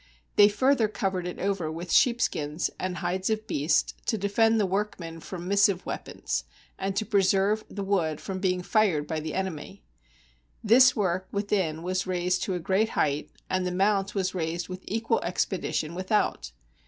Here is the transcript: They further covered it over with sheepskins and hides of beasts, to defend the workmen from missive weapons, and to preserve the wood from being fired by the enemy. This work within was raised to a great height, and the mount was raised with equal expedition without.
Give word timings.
They 0.35 0.49
further 0.49 0.87
covered 0.87 1.27
it 1.27 1.37
over 1.37 1.71
with 1.71 1.91
sheepskins 1.91 2.71
and 2.79 2.97
hides 2.97 3.29
of 3.29 3.45
beasts, 3.45 3.93
to 4.07 4.17
defend 4.17 4.59
the 4.59 4.65
workmen 4.65 5.19
from 5.19 5.47
missive 5.47 5.85
weapons, 5.85 6.43
and 6.79 6.95
to 6.95 7.05
preserve 7.05 7.63
the 7.69 7.83
wood 7.83 8.19
from 8.19 8.39
being 8.39 8.63
fired 8.63 9.05
by 9.05 9.19
the 9.19 9.35
enemy. 9.35 9.83
This 10.63 10.95
work 10.95 11.27
within 11.31 11.83
was 11.83 12.07
raised 12.07 12.41
to 12.45 12.55
a 12.55 12.59
great 12.59 12.89
height, 12.97 13.29
and 13.47 13.63
the 13.63 13.71
mount 13.71 14.15
was 14.15 14.33
raised 14.33 14.69
with 14.69 14.83
equal 14.87 15.21
expedition 15.23 15.93
without. 15.93 16.51